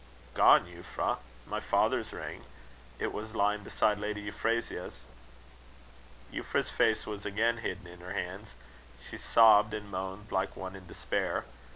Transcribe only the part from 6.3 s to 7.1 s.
Euphra's face